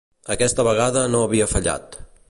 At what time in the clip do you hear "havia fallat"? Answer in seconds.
1.27-2.03